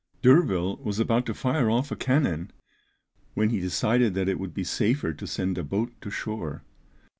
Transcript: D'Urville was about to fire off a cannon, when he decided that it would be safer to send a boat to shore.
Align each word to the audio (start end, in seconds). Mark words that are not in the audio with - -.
D'Urville 0.23 0.77
was 0.77 0.97
about 0.97 1.27
to 1.27 1.33
fire 1.35 1.69
off 1.69 1.91
a 1.91 1.95
cannon, 1.95 2.49
when 3.35 3.51
he 3.51 3.59
decided 3.59 4.15
that 4.15 4.27
it 4.27 4.39
would 4.39 4.51
be 4.51 4.63
safer 4.63 5.13
to 5.13 5.27
send 5.27 5.59
a 5.59 5.63
boat 5.63 5.91
to 6.01 6.09
shore. 6.09 6.63